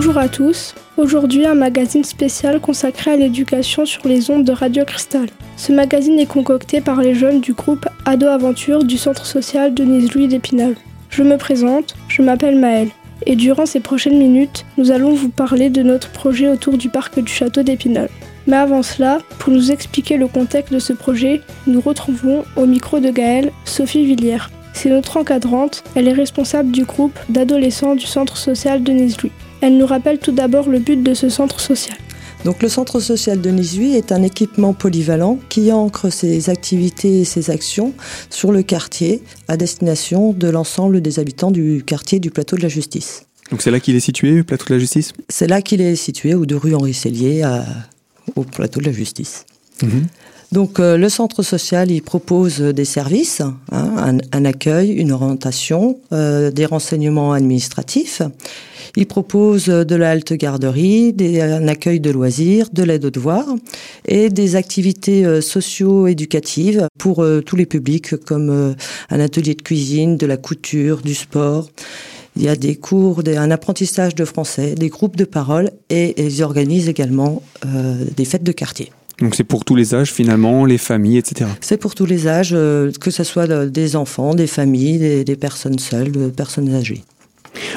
[0.00, 0.76] Bonjour à tous.
[0.96, 5.28] Aujourd'hui, un magazine spécial consacré à l'éducation sur les ondes de Radio Cristal.
[5.56, 10.28] Ce magazine est concocté par les jeunes du groupe Ado Aventure du centre social Denise-Louis
[10.28, 10.76] d'Épinal.
[11.10, 12.90] Je me présente, je m'appelle Maëlle.
[13.26, 17.18] Et durant ces prochaines minutes, nous allons vous parler de notre projet autour du parc
[17.18, 18.08] du château d'Épinal.
[18.46, 23.00] Mais avant cela, pour nous expliquer le contexte de ce projet, nous retrouvons au micro
[23.00, 24.46] de Gaëlle Sophie Villiers.
[24.74, 29.32] C'est notre encadrante, elle est responsable du groupe d'adolescents du centre social Denise-Louis.
[29.60, 31.96] Elle nous rappelle tout d'abord le but de ce centre social.
[32.44, 37.24] Donc le centre social de Nizui est un équipement polyvalent qui ancre ses activités et
[37.24, 37.92] ses actions
[38.30, 42.68] sur le quartier à destination de l'ensemble des habitants du quartier du plateau de la
[42.68, 43.24] Justice.
[43.50, 45.12] Donc c'est là qu'il est situé, le plateau de la Justice?
[45.28, 47.44] C'est là qu'il est situé, ou de rue Henri Cellier
[48.36, 49.44] au plateau de la Justice.
[49.82, 50.06] Mhm.
[50.50, 56.50] Donc euh, le centre social, il propose des services, hein, un, accueil, une orientation, euh,
[56.50, 58.22] des renseignements administratifs.
[58.96, 63.46] Il propose de la halte garderie, des, un accueil de loisirs, de l'aide aux devoirs
[64.06, 68.74] et des activités euh, socio-éducatives pour tous les publics comme
[69.10, 71.68] un atelier de cuisine, de la couture, du sport.
[72.36, 76.42] Il y a des cours, un apprentissage de français, des groupes de parole et, ils
[76.42, 77.42] organisent également
[78.16, 78.90] des fêtes de quartier.
[79.20, 81.50] Donc c'est pour tous les âges finalement, les familles, etc.
[81.60, 85.36] C'est pour tous les âges, euh, que ce soit euh, des enfants, des familles, des,
[85.36, 87.02] personnes seules, des personnes âgées.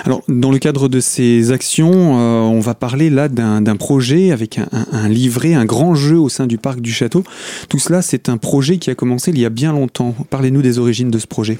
[0.03, 4.59] Alors, dans le cadre de ces actions, euh, on va parler là d'un projet avec
[4.59, 7.23] un, livret, un grand jeu au sein du parc du château.
[7.69, 10.13] Tout cela, c'est un projet qui a commencé il y a bien longtemps.
[10.29, 11.57] Parlez-nous des origines de ce projet.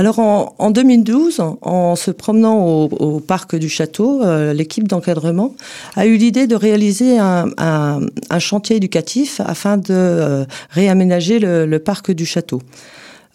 [0.00, 5.54] Alors, en, 2012, en se promenant au, parc du château, euh, l'équipe d'encadrement
[5.94, 8.00] a eu l'idée de réaliser un,
[8.38, 12.62] chantier éducatif afin de euh, réaménager le parc du château.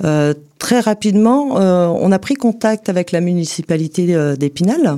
[0.03, 4.97] Euh, très rapidement, euh, on a pris contact avec la municipalité euh, d'Épinal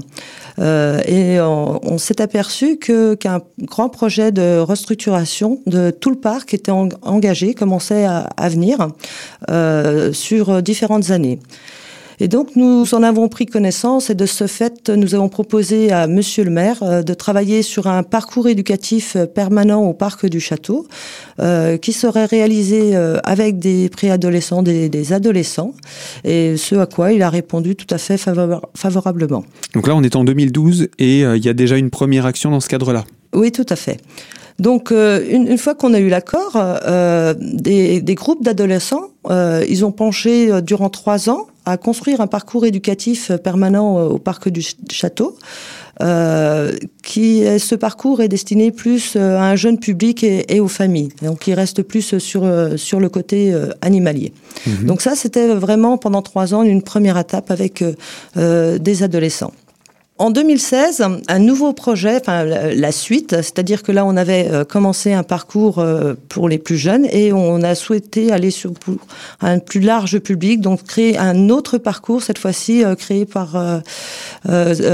[0.59, 7.53] et on, s'est aperçu qu'un grand projet de restructuration de tout le parc était engagé,
[7.53, 8.87] commençait à venir
[10.13, 11.37] sur différentes années.
[12.19, 16.07] Et donc nous en avons pris connaissance et de ce fait, nous avons proposé à
[16.07, 20.39] Monsieur le maire euh, de travailler sur un parcours éducatif euh, permanent au parc du
[20.39, 20.87] château
[21.39, 25.73] euh, qui serait réalisé avec des préadolescents, des, des adolescents,
[26.23, 29.43] et ce à quoi il a répondu tout à fait favorablement.
[29.73, 32.59] Donc là, on est en 2012 et il y a déjà une première action dans
[32.59, 33.05] ce cadre-là.
[33.33, 33.99] Oui, tout à fait.
[34.59, 39.85] Donc, une, une, fois qu'on a eu l'accord, euh, des, des, groupes d'adolescents, euh, ils
[39.85, 45.37] ont penché durant trois ans à construire un parcours éducatif permanent au parc du château.
[45.99, 51.09] Euh, qui ce parcours est destiné plus euh, à un jeune public et, aux familles.
[51.23, 54.31] Donc il reste plus sur euh, sur le côté animalier.
[54.67, 54.85] Mhm.
[54.85, 57.83] Donc ça c'était vraiment pendant trois ans une première étape avec
[58.35, 59.53] des adolescents.
[60.19, 65.13] En 2016, un nouveau projet, enfin la suite, c'est-à-dire que là on avait euh, commencé
[65.13, 68.71] un parcours euh, pour les plus jeunes et on a souhaité aller sur
[69.41, 73.57] un plus large public, donc créer un autre parcours cette fois-ci euh, créé par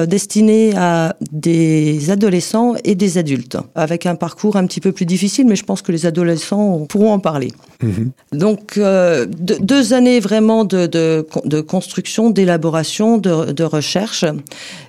[0.08, 5.48] destiné à des adolescents et des adultes, avec un parcours un petit peu plus difficile,
[5.48, 7.52] mais je pense que les adolescents pourront en parler.
[7.84, 8.12] Mhm.
[8.32, 14.26] Donc deux années vraiment de, de, construction, d'élaboration, de, recherche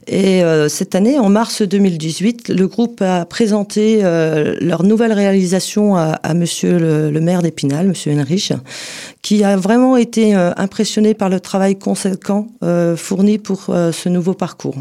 [0.06, 5.96] et euh, cette année, en mars 2018, le groupe a présenté euh, leur nouvelle réalisation
[5.96, 8.52] à, Monsieur le, maire d'Épinal, Monsieur Henrich,
[9.22, 12.48] qui a vraiment été euh, impressionné par le travail conséquent
[12.96, 14.76] fourni pour ce nouveau parcours.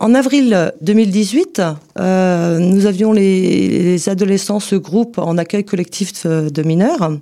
[0.00, 1.62] En avril 2018,
[1.98, 7.12] nous avions les, adolescents, ce groupe en accueil collectif de mineurs.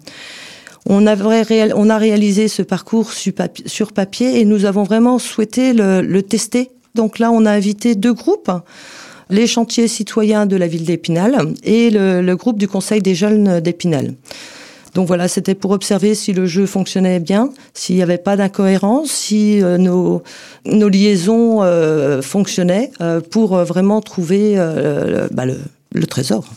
[0.88, 6.70] On, on a réalisé ce parcours sur papier et nous avons vraiment souhaité le tester
[6.97, 8.50] donc là, on a invité deux groupes
[9.28, 14.15] les chantiers citoyens de la ville d'Épinal et le, groupe du Conseil des jeunes d'Épinal.
[14.97, 19.10] Donc voilà, c'était pour observer si le jeu fonctionnait bien, s'il n'y avait pas d'incohérence,
[19.10, 20.22] si euh, nos,
[20.65, 24.57] liaisons euh, fonctionnaient euh, pour vraiment trouver
[25.33, 25.45] bah,
[25.93, 26.51] le trésor.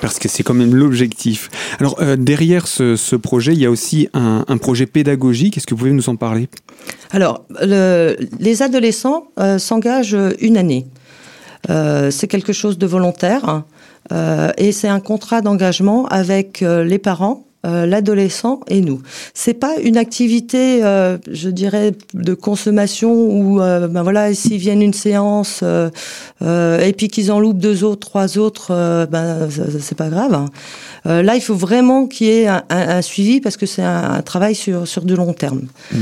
[0.00, 1.50] Parce que c'est quand même l'objectif.
[1.80, 5.56] Alors, euh, derrière ce, projet, il y a aussi un, projet pédagogique.
[5.56, 6.48] Est-ce que vous pouvez nous en parler?
[7.10, 10.86] Alors, les adolescents euh, s'engagent une année.
[11.70, 13.64] Euh, c'est quelque chose de volontaire.
[14.56, 19.02] et c'est un contrat d'engagement avec les parents euh, l'adolescent et nous.
[19.34, 24.80] C'est pas une activité, euh, je dirais, de consommation où, euh, ben voilà, s'ils viennent
[24.80, 25.64] une séance
[26.40, 29.48] et puis qu'ils en loupent deux autres, trois autres, ben
[29.80, 30.34] c'est pas grave.
[30.34, 31.22] Hein.
[31.22, 34.86] là, il faut vraiment qu'il y ait un, suivi parce que c'est un, travail sur
[34.86, 35.62] sur du long terme.
[35.92, 35.96] Mmh.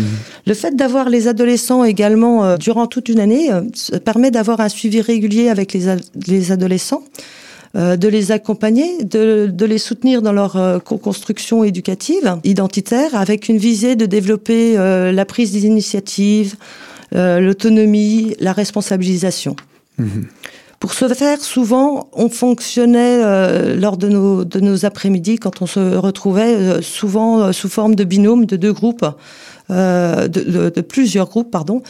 [0.46, 3.48] Le fait d'avoir les adolescents également durant toute une année
[4.04, 5.86] permet d'avoir un suivi régulier avec les,
[6.26, 7.02] les adolescents.
[7.74, 13.58] Euh, de les accompagner, de, les soutenir dans leur euh, co-construction éducative, identitaire, avec une
[13.58, 16.56] visée de développer euh, la prise des initiatives,
[17.12, 19.56] l'autonomie, la responsabilisation.
[19.98, 20.26] Mhm.
[20.80, 25.96] Pour ce faire, souvent, on fonctionnait lors de nos, de nos après-midi, quand on se
[25.96, 29.06] retrouvait souvent sous forme de binôme de deux groupes,
[29.70, 31.82] de, plusieurs groupes, pardon,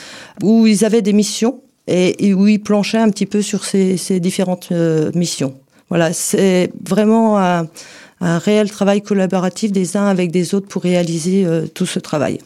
[0.43, 4.21] où ils avaient des missions et, où ils planchaient un petit peu sur ces, ces
[4.21, 4.71] différentes
[5.15, 5.55] missions.
[5.89, 7.69] Voilà, c'est vraiment un,
[8.21, 12.39] réel travail collaboratif des uns avec des autres pour réaliser euh, tout ce travail.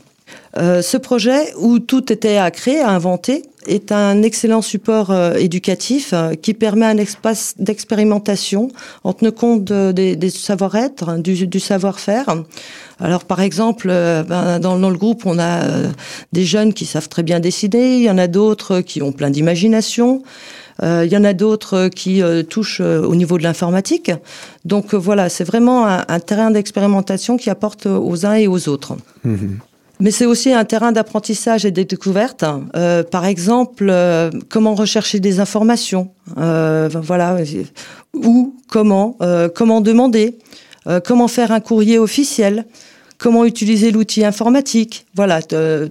[0.58, 5.34] Euh, ce projet, où tout était à créer, à inventer, est un excellent support euh,
[5.34, 8.68] éducatif qui permet un espace d'expérimentation
[9.04, 12.26] en tenant compte des savoir-être, du, savoir-faire.
[12.98, 15.62] Alors, par exemple, ben, dans, dans, le groupe, on a
[16.32, 19.30] des jeunes qui savent très bien décider, il y en a d'autres qui ont plein
[19.30, 20.22] d'imagination.
[20.82, 24.10] Euh, il y en a d'autres qui euh, touchent euh, au niveau de l'informatique.
[24.64, 28.96] Donc voilà, c'est vraiment un, terrain d'expérimentation qui apporte aux uns et aux autres.
[29.24, 29.58] Mhm.
[30.02, 32.42] Mais c'est aussi un terrain d'apprentissage et de découverte.
[33.10, 33.92] par exemple,
[34.48, 37.36] comment rechercher des informations, voilà,
[38.14, 39.18] où, comment,
[39.54, 40.38] comment demander,
[41.04, 42.64] comment faire un courrier officiel
[43.20, 45.40] comment utiliser l'outil informatique, voilà,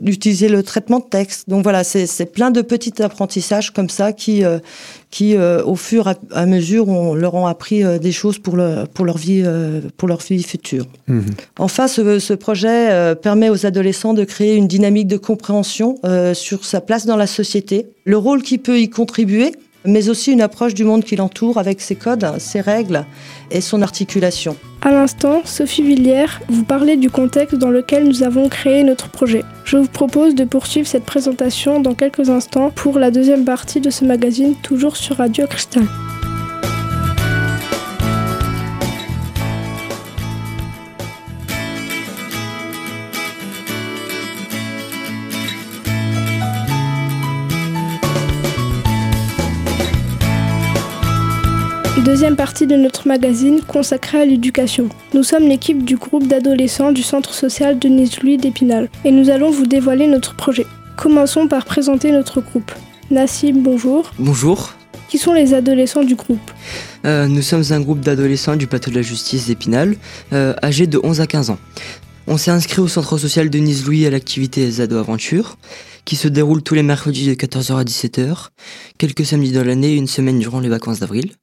[0.01, 1.47] d'utiliser le traitement de texte.
[1.47, 4.57] Donc voilà, c'est plein de petits apprentissages comme ça qui, euh,
[5.11, 8.57] qui euh, au fur et à mesure, on leur ont appris euh, des choses pour,
[8.57, 9.45] le, pour, leur, vie,
[9.95, 10.87] pour leur vie future.
[11.07, 11.25] Mhm.
[11.59, 15.95] Enfin, ce, ce projet permet aux adolescents de créer une dynamique de compréhension
[16.33, 19.53] sur sa place dans la société, le rôle qui peut y contribuer,
[19.85, 23.05] mais aussi une approche du monde qui l'entoure avec ses codes, ses règles
[23.51, 24.55] et son articulation.
[24.81, 29.43] À l'instant, Sophie Villière, vous parlez du contexte dans lequel nous avons créé notre projet.
[29.65, 33.89] Je vous propose de poursuivre cette présentation dans quelques instants pour la deuxième partie de
[33.89, 35.83] ce magazine, toujours sur Radio Cristal.
[52.09, 54.89] Deuxième partie de notre magazine consacrée à l'éducation.
[55.13, 59.67] Nous sommes l'équipe du groupe d'adolescents du centre social Denise-Louis d'Épinal et nous allons vous
[59.67, 60.65] dévoiler notre projet.
[60.97, 62.71] Commençons par présenter notre groupe.
[63.11, 64.11] Nassim, bonjour.
[64.17, 64.73] Bonjour.
[65.07, 66.39] Qui sont les adolescents du groupe?
[67.05, 69.95] Euh, Nous sommes un groupe d'adolescents du plateau de la justice d'Épinal,
[70.33, 71.59] euh, âgés de 11 à 15 ans.
[72.25, 75.57] On s'est inscrit au centre social Denise-Louis à l'activité Zado Aventure,
[76.05, 78.47] qui se déroule tous les mercredis de 14h à 17h,
[78.97, 81.33] quelques samedis dans l'année et une semaine durant les vacances d'avril.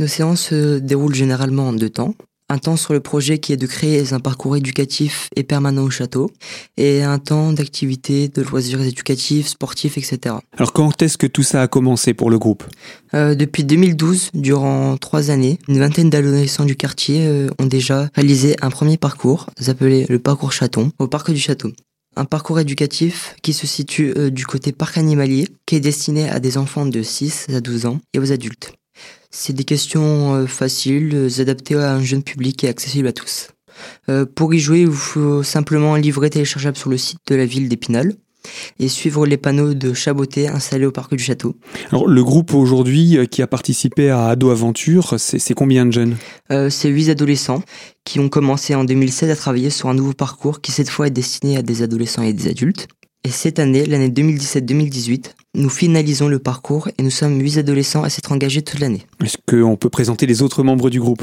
[0.00, 2.14] Nos séances se déroulent généralement en deux temps.
[2.48, 5.90] Un temps sur le projet qui est de créer un parcours éducatif et permanent au
[5.90, 6.30] château,
[6.78, 10.36] et un temps d'activité, de loisirs éducatifs, sportifs, etc.
[10.56, 12.64] Alors quand est-ce que tout ça a commencé pour le groupe?
[13.12, 18.56] Euh, Depuis 2012, durant trois années, une vingtaine d'adolescents du quartier euh, ont déjà réalisé
[18.62, 21.72] un premier parcours, appelé le parcours chaton, au parc du château
[22.16, 26.40] un parcours éducatif qui se situe euh, du côté parc animalier, qui est destiné à
[26.40, 28.72] des enfants de 6 à 12 ans et aux adultes.
[29.30, 33.50] C'est des questions euh, faciles, euh, adaptées à un jeune public et accessibles à tous.
[34.08, 37.36] Euh, pour y jouer, il vous faut simplement un livret téléchargeable sur le site de
[37.36, 38.14] la ville d'Épinal
[38.80, 41.56] et suivre les panneaux de chaboté installés au parc du château.
[41.92, 46.16] Alors le groupe aujourd'hui qui a participé à Ado Aventure, c'est combien de jeunes?
[46.70, 47.62] C'est 8 adolescents
[48.06, 51.10] qui ont commencé en 2016 à travailler sur un nouveau parcours qui cette fois est
[51.10, 52.88] destiné à des adolescents et des adultes.
[53.24, 58.08] Et cette année, l'année 2017-2018, nous finalisons le parcours et nous sommes huit adolescents à
[58.08, 59.02] s'être engagés toute l'année.
[59.22, 61.22] Est-ce qu'on peut présenter les autres membres du groupe?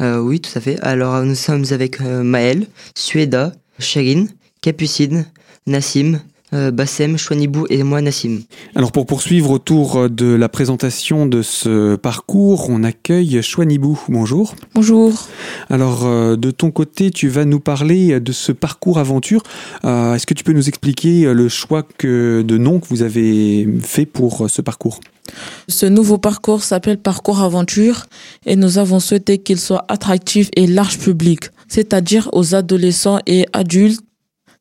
[0.00, 0.80] Euh, Oui, tout à fait.
[0.80, 4.28] Alors nous sommes avec euh, Maël, Sueda, Sherine,
[4.62, 5.26] Capucine,
[5.66, 6.20] Nassim,
[6.72, 8.42] Bassem, Chouanibou et moi Nassim.
[8.74, 14.00] Alors pour poursuivre autour de la présentation de ce parcours, on accueille Chouanibou.
[14.08, 14.54] Bonjour.
[14.74, 15.28] Bonjour.
[15.70, 19.42] Alors euh, de ton côté, tu vas nous parler de ce parcours aventure.
[19.84, 24.06] Euh, est-ce que tu peux nous expliquer le choix de nom que vous avez fait
[24.06, 25.00] pour ce parcours?
[25.68, 28.06] Ce nouveau parcours s'appelle Parcours Aventure
[28.46, 34.03] et nous avons souhaité qu'il soit attractif et large public, c'est-à-dire aux adolescents et adultes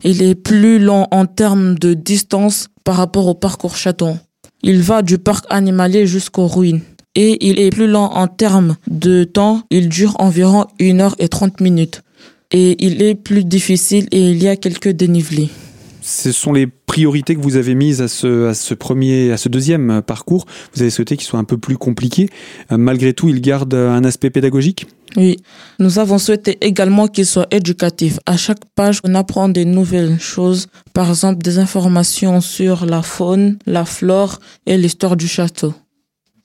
[0.04, 4.20] il est plus long en termes de distance par rapport au parcours chaton.
[4.62, 6.82] Il va du parc animalier jusqu'aux ruines.
[7.16, 9.62] Et il est plus lent en termes de temps.
[9.70, 12.02] Il dure environ 1 heure et 30 minutes.
[12.56, 15.50] et il est plus difficile et il y a quelques dénivelés.
[16.06, 19.48] Ce sont les priorités que vous avez mises à ce, à ce premier, à ce
[19.48, 20.46] deuxième parcours.
[20.74, 22.30] Vous avez souhaité qu'il soit un peu plus compliqué.
[22.72, 25.38] Euh, malgré tout, il garde un aspect pédagogique Oui.
[25.80, 28.20] Nous avons souhaité également qu'il soit éducatif.
[28.26, 30.68] À chaque page, on apprend des nouvelles choses.
[30.94, 35.74] Par exemple, des informations sur la faune, la flore et l'histoire du château.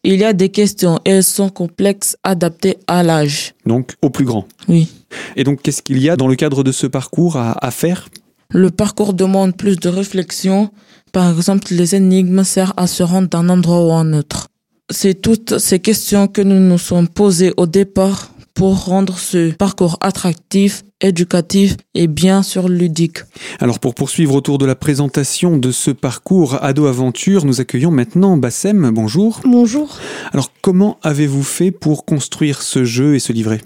[0.05, 3.55] Il y a des questions et elles sont complexes, adaptées à l'âge.
[3.67, 4.47] Donc au plus grand.
[4.69, 4.89] Oui.
[5.35, 8.09] Et donc qu'est-ce qu'il y a dans le cadre de ce parcours à, à faire?
[8.55, 10.71] Le parcours demande plus de réflexion.
[11.13, 14.49] Par exemple, les énigmes servent à se rendre d'un endroit ou à un autre.
[14.91, 19.99] C'est toutes ces questions que nous nous sommes posées au départ pour rendre ce parcours
[20.01, 23.19] attractif, éducatif et bien sûr ludique.
[23.61, 28.37] Alors pour poursuivre autour de la présentation de ce parcours Ado Aventure, nous accueillons maintenant
[28.37, 28.91] Bassem.
[28.93, 29.41] Bonjour.
[29.45, 29.97] Bonjour.
[30.33, 33.61] Alors comment avez-vous fait pour construire ce jeu et ce livret?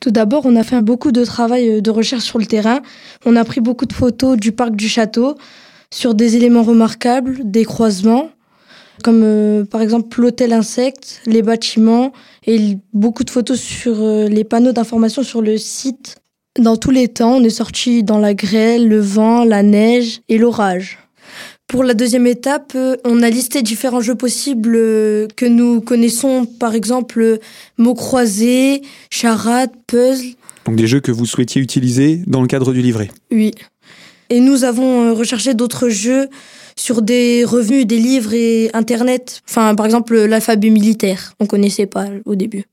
[0.00, 2.82] Tout d'abord, on a fait beaucoup de travail euh, de recherche sur le terrain.
[3.24, 5.34] On a pris beaucoup de photos du parc du château
[5.92, 8.30] sur des éléments remarquables, des croisements,
[9.02, 12.12] comme euh, par exemple l'hôtel insecte, les bâtiments
[12.46, 16.16] et beaucoup de photos sur euh, les panneaux d'information sur le site.
[16.58, 20.38] Dans tous les temps, on est sorti dans la grêle, le vent, la neige et
[20.38, 20.98] l'orage.
[21.66, 26.74] Pour la deuxième étape, euh, on a listé différents jeux possibles que nous connaissons, par
[26.74, 27.38] exemple
[27.76, 30.34] mots croisés, charades, puzzles.
[30.64, 33.10] Donc des jeux que vous souhaitiez utiliser dans le cadre du livret?
[33.30, 33.52] Oui.
[34.30, 36.28] Et nous avons recherché d'autres jeux
[36.78, 39.42] sur des revues, des livres et Internet.
[39.48, 41.32] Enfin, par exemple, l'alphabet militaire.
[41.40, 42.64] On connaissait pas au début.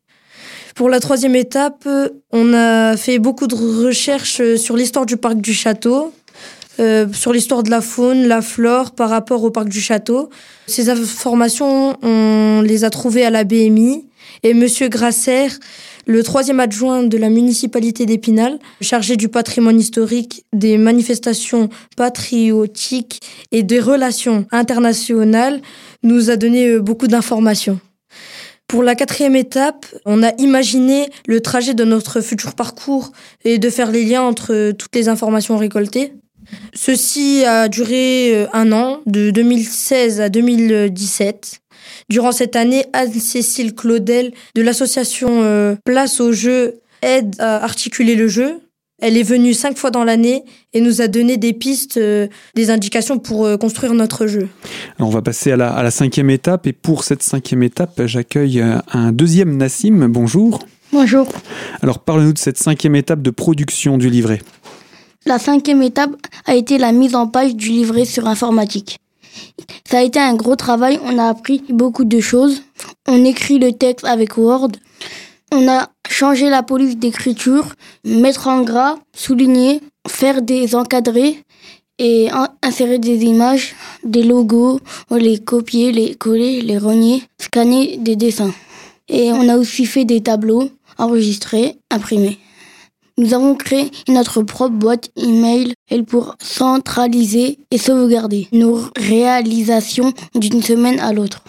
[0.75, 1.87] Pour la troisième étape,
[2.31, 6.11] on a fait beaucoup de recherches sur l'histoire du parc du château,
[6.79, 10.29] euh, sur l'histoire de la faune, la flore par rapport au parc du château.
[10.65, 14.07] Ces informations, on les a trouvées à la BMI.
[14.41, 15.47] Et Monsieur Grasser,
[16.05, 23.63] le troisième adjoint de la municipalité d'Épinal, chargé du patrimoine historique, des manifestations patriotiques et
[23.63, 25.61] des relations internationales,
[26.03, 27.79] nous a donné euh, beaucoup d'informations.
[28.67, 33.11] Pour la quatrième étape, on a imaginé le trajet de notre futur parcours
[33.45, 36.13] et de faire les liens entre euh, toutes les informations récoltées.
[36.73, 41.61] Ceci a duré euh, un an, de 2016 à 2017.
[42.13, 48.27] Durant cette année, Anne-Cécile Claudel de l'association euh, Place au jeu aide à articuler le
[48.27, 48.59] jeu.
[49.01, 50.43] Elle est venue cinq fois dans l'année
[50.73, 54.47] et nous a donné des pistes, euh, des indications pour euh, construire notre jeu.
[54.99, 57.99] Alors on va passer à la, à la cinquième étape et pour cette cinquième étape,
[58.05, 60.07] j'accueille un deuxième Nassim.
[60.07, 60.59] Bonjour.
[60.91, 61.27] Bonjour.
[61.81, 64.39] Alors parle-nous de cette cinquième étape de production du livret.
[65.25, 66.11] La cinquième étape
[66.45, 68.99] a été la mise en page du livret sur informatique.
[69.85, 72.63] Ça a été un gros travail, on a appris beaucoup de choses.
[73.07, 74.71] On écrit le texte avec Word.
[75.51, 77.73] On a changé la police d'écriture,
[78.03, 81.37] mettre en gras, souligner, faire des encadrés
[81.99, 84.79] et in- insérer des images, des logos,
[85.11, 88.53] les copier, les coller, les renier, scanner des dessins.
[89.09, 92.39] Et on a aussi fait des tableaux, enregistrés, imprimés.
[93.19, 95.73] Nous avons créé notre propre boîte email
[96.07, 101.43] pour centraliser et sauvegarder nos réalisations d'une semaine à l'autre.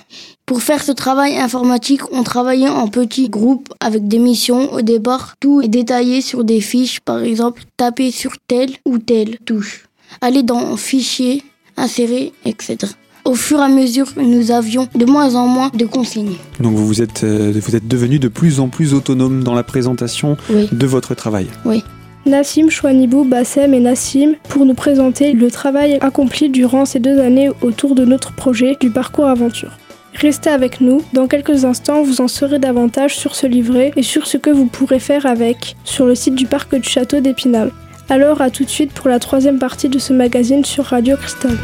[0.45, 4.75] Pour faire ce travail informatique, on travaillait en petits groupes avec des missions.
[4.75, 9.39] Au départ, tout est détaillé sur des fiches, par exemple, taper sur telle ou telle
[9.47, 9.87] touche,
[10.21, 11.43] aller dans Fichier,
[11.79, 12.77] insérer, etc.
[13.25, 16.35] Au fur et à mesure, nous avions de moins en moins de consignes.
[16.61, 19.63] Donc vous vous êtes, euh, vous êtes devenu de plus en plus autonome dans la
[19.63, 20.69] présentation Oui.
[20.71, 21.47] de votre travail.
[22.27, 27.51] Nassim, Chouanibou, Bassem et Nassim pour nous présenter le travail accompli durant ces deux années
[27.63, 29.73] autour de notre projet du parcours aventure.
[30.15, 34.27] Restez avec nous, dans quelques instants vous en saurez davantage sur ce livret et sur
[34.27, 37.73] ce que vous pourrez faire avec sur le site du parc du château d'Épinal.
[38.11, 41.57] Alors à tout de suite pour la troisième partie de ce magazine sur Radio Cristal.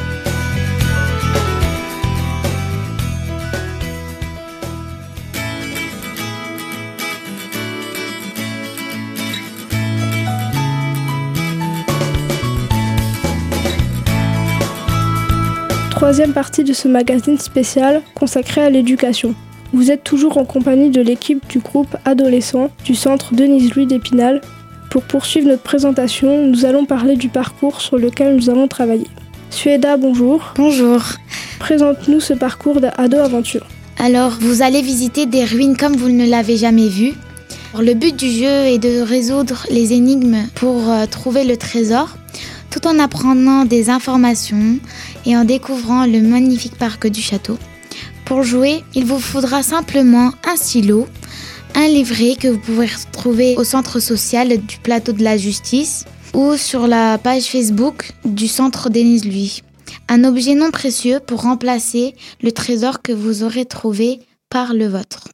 [16.00, 19.34] Troisième partie de ce magazine spécial consacré à l'éducation.
[19.74, 24.40] Vous êtes toujours en compagnie de l'équipe du groupe adolescent du centre Denise-Louis d'Épinal.
[24.88, 29.06] Pour poursuivre notre présentation, nous allons parler du parcours sur lequel nous avons travaillé.
[29.50, 30.54] Sueda, bonjour.
[30.56, 31.02] Bonjour.
[31.58, 33.66] Présente-nous ce parcours d'ado aventure.
[33.98, 37.12] Alors, vous allez visiter des ruines comme vous ne l'avez jamais vu.
[37.74, 42.16] Alors, le but du jeu est de résoudre les énigmes pour euh, trouver le trésor,
[42.70, 44.78] tout en apprenant des informations
[45.26, 47.58] et en découvrant le magnifique parc du château.
[48.24, 51.08] Pour jouer, il vous faudra simplement un stylo,
[51.74, 56.56] un livret que vous pouvez retrouver au centre social du plateau de la justice ou
[56.56, 59.62] sur la page Facebook du centre Denise Lui.
[60.08, 65.28] Un objet non précieux pour remplacer le trésor que vous aurez trouvé par le vôtre.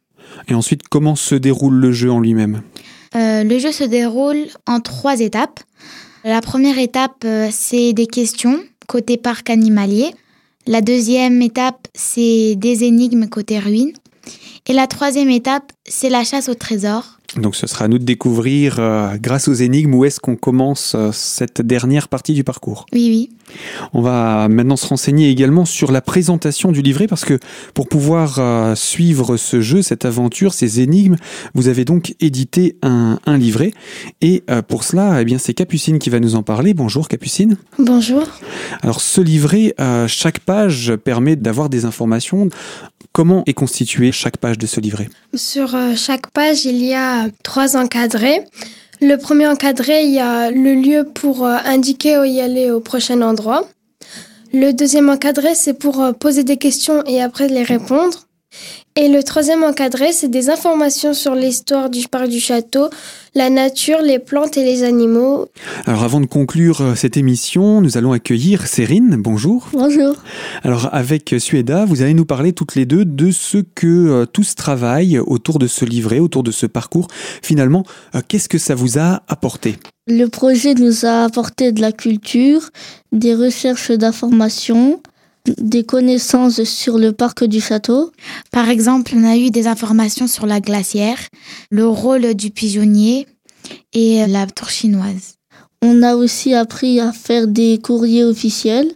[0.49, 2.63] Et ensuite, comment se déroule le jeu en lui-même?
[3.15, 5.61] Euh, Le jeu se déroule en trois étapes.
[6.29, 10.11] La première étape, euh, c'est des questions côté parc animalier.
[10.67, 13.93] La deuxième étape, c'est des énigmes côté ruines.
[14.67, 17.17] Et la troisième étape, c'est la chasse au trésor.
[17.37, 20.95] Donc ce sera à nous de découvrir, euh, grâce aux énigmes, où est-ce qu'on commence
[20.95, 22.87] euh, cette dernière partie du parcours.
[22.93, 23.31] Oui, oui.
[23.93, 27.39] On va maintenant se renseigner également sur la présentation du livret, parce que
[27.75, 31.17] pour pouvoir euh, suivre ce jeu, cette aventure, ces énigmes,
[31.55, 33.73] vous avez donc édité un, un livret.
[34.21, 36.75] Et pour cela, eh bien, c'est Capucine qui va nous en parler.
[36.75, 37.57] Bonjour Capucine.
[37.79, 38.25] Bonjour.
[38.83, 39.75] Alors ce livret,
[40.07, 42.49] chaque page permet d'avoir des informations
[43.17, 47.75] Comment est constituée chaque page de ce livret Sur chaque page, il y a trois
[47.75, 48.45] encadrés.
[49.01, 52.81] Le premier encadré, il y a le lieu pour euh, indiquer où y aller au
[52.81, 53.67] prochain endroit.
[54.53, 58.27] Le deuxième encadré, c'est pour euh, poser des questions et après les répondre.
[58.99, 62.89] Et le troisième encadré, c'est des informations sur l'histoire du parc du château,
[63.35, 65.49] la nature, les plantes et les animaux.
[65.85, 69.17] Alors avant de conclure euh, cette émission, nous allons accueillir Cérine.
[69.19, 69.69] Bonjour.
[69.75, 70.15] Bonjour.
[70.63, 74.45] Alors avec Sueda, vous allez nous parler toutes les deux de ce que euh, tout
[74.45, 77.09] ce travail autour de ce livret, autour de ce parcours,
[77.43, 77.85] finalement,
[78.15, 79.77] euh, qu'est-ce que ça vous a apporté?
[80.07, 82.71] Le projet nous a apporté de la culture,
[83.13, 85.03] des recherches d'informations,
[85.59, 88.13] des connaissances sur le parc du château.
[88.51, 91.19] Par exemple, on a eu des informations sur la glacière,
[91.71, 93.27] le rôle du pigeonnier
[93.93, 95.35] et la tour chinoise.
[95.83, 98.93] On a aussi appris à faire des courriers officiels.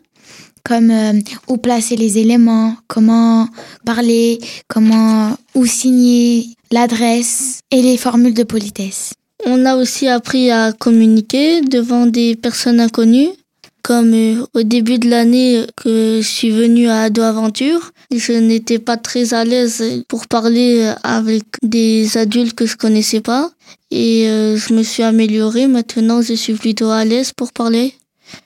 [0.62, 3.48] Comme euh, où placer les éléments, comment
[3.86, 4.38] parler,
[4.68, 9.14] comment où signer, l'adresse et les formules de politesse.
[9.46, 13.30] On a aussi appris à communiquer devant des personnes inconnues
[13.82, 18.78] comme euh, au début de l'année que je suis venue à Ado Aventure, je n'étais
[18.78, 23.50] pas très à l'aise pour parler avec des adultes que je connaissais pas.
[23.90, 25.66] Et euh, je me suis améliorée.
[25.66, 27.94] Maintenant, je suis plutôt à l'aise pour parler.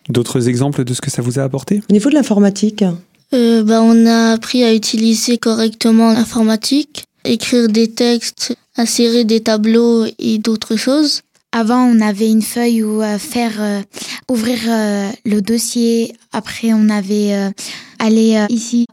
[0.09, 1.83] D'autres exemples de ce que ça vous a apporté?
[1.91, 2.85] Au niveau de l'informatique?
[3.33, 10.07] Euh, bah, On a appris à utiliser correctement l'informatique, écrire des textes, insérer des tableaux
[10.19, 11.21] et d'autres choses.
[11.57, 13.81] Avant, on avait une feuille où euh, faire euh,
[14.29, 16.13] ouvrir euh, le dossier.
[16.33, 17.53] Après, on avait
[18.01, 18.87] aller ici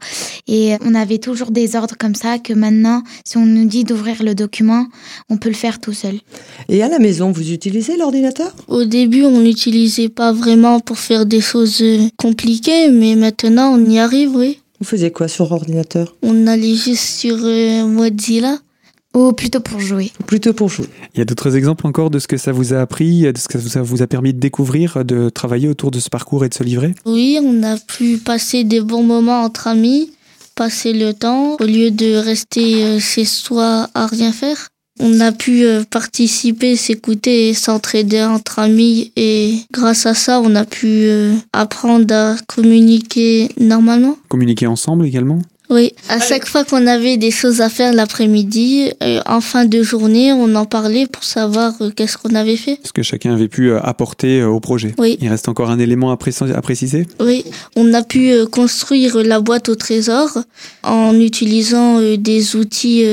[0.47, 4.21] et on avait toujours des ordres comme ça que maintenant, si on nous dit d'ouvrir
[4.21, 4.86] le document,
[5.28, 6.19] on peut le faire tout seul.
[6.69, 8.56] Et à la maison, vous utilisez l'ordinateur?
[8.67, 11.84] Au début, on n'utilisait pas vraiment pour faire des choses
[12.15, 14.60] compliquées, mais maintenant, on y arrive, oui.
[14.80, 16.15] Vous faisiez quoi sur ordinateur?
[16.21, 18.60] On allait juste sur Mozilla.
[19.13, 20.88] Ou plutôt pour jouer Plutôt pour jouer.
[21.13, 23.47] Il y a d'autres exemples encore de ce que ça vous a appris, de ce
[23.47, 26.54] que ça vous a permis de découvrir, de travailler autour de ce parcours et de
[26.54, 30.12] ce livret Oui, on a pu passer des bons moments entre amis,
[30.56, 34.67] passer le temps, au lieu de rester euh, chez soi à rien faire.
[35.00, 40.54] On a pu euh, participer, s'écouter et s'entraider entre amis et grâce à ça, on
[40.56, 44.17] a pu euh, apprendre à communiquer normalement.
[44.30, 45.39] Communiquer ensemble également?
[45.71, 49.81] Oui, à chaque fois qu'on avait des choses à faire l'après-midi, euh, en fin de
[49.81, 52.77] journée, on en parlait pour savoir euh, qu'est-ce qu'on avait fait.
[52.84, 54.93] Ce que chacun avait pu euh, apporter au projet.
[54.97, 55.17] Oui.
[55.21, 57.07] Il reste encore un élément à, préciser?
[57.21, 57.45] Oui,
[57.77, 60.39] on a pu construire la boîte au trésor
[60.84, 63.05] en utilisant des outils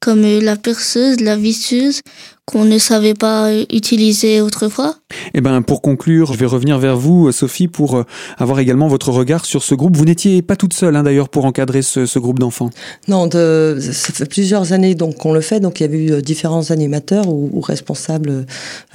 [0.00, 2.02] comme la perceuse, la visseuse,
[2.44, 4.96] qu'on ne savait pas utiliser autrefois.
[5.32, 8.04] Eh ben, pour conclure, je vais revenir vers vous, Sophie, pour euh,
[8.36, 9.96] avoir également votre regard sur ce groupe.
[9.96, 12.70] Vous n'étiez pas toute seule, hein, d'ailleurs, pour encadrer ce, ce groupe d'enfants.
[13.06, 15.60] Non, de, ça fait plusieurs années donc qu'on le fait.
[15.60, 18.46] Donc, il y a eu euh, différents animateurs ou, ou responsables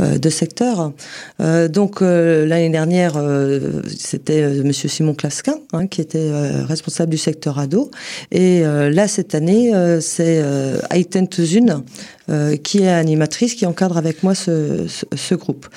[0.01, 0.91] euh, de secteur.
[1.39, 3.13] Euh, donc, euh, l'année dernière,
[3.87, 6.31] c'était Monsieur Simon Clasquin, hein, qui était
[6.65, 7.91] responsable du secteur ado.
[8.31, 10.43] Et là, cette année, c'est
[10.89, 11.77] Aïten Tuzun, euh,
[12.63, 15.67] qui est animatrice, qui encadre avec moi ce, ce, ce groupe.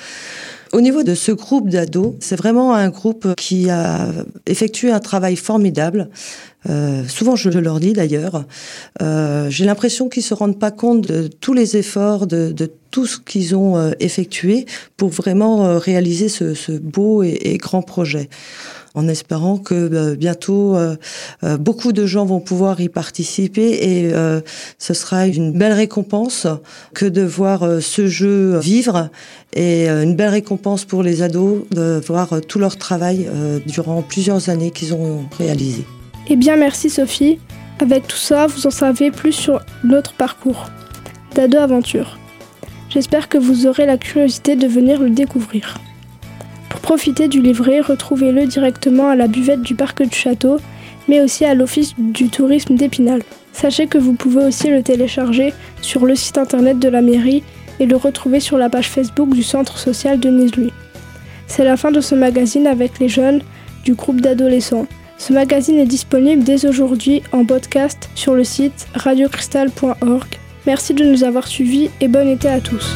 [0.73, 4.07] Au niveau de ce groupe d'ados, c'est vraiment un groupe qui a
[4.47, 6.09] effectué un travail formidable.
[6.69, 8.45] Euh, souvent, je leur dis d'ailleurs,
[9.01, 13.05] euh, j'ai l'impression qu'ils se rendent pas compte de tous les efforts, de, de tout
[13.05, 18.29] ce qu'ils ont euh, effectué pour vraiment euh, réaliser ce, ce beau et grand projet
[18.93, 20.95] en espérant que euh, bientôt euh,
[21.43, 24.11] euh, beaucoup de gens vont pouvoir y participer et
[24.77, 26.47] ce sera une belle récompense
[26.93, 29.09] que de voir ce jeu vivre
[29.53, 33.29] et une belle récompense pour les ados de voir tout leur travail
[33.65, 35.85] durant plusieurs années qu'ils ont réalisé.
[36.27, 37.39] Eh bien merci Sophie,
[37.79, 40.69] avec tout ça vous en savez plus sur notre parcours.
[41.35, 42.17] d'Ado Aventure.
[42.89, 45.77] J'espère que vous aurez la curiosité de venir le découvrir.
[46.81, 50.57] Pour profiter du livret, retrouvez-le directement à la buvette du parc du château,
[51.07, 53.21] mais aussi à l'office du tourisme d'Épinal.
[53.53, 57.43] Sachez que vous pouvez aussi le télécharger sur le site internet de la mairie
[57.79, 60.73] et le retrouver sur la page Facebook du centre social de Nislouis.
[61.45, 63.43] C'est la fin de ce magazine avec les jeunes
[63.85, 64.87] du groupe d'adolescents.
[65.19, 70.27] Ce magazine est disponible dès aujourd'hui en podcast sur le site radiocristal.org.
[70.65, 72.95] Merci de nous avoir suivis et bon été à tous.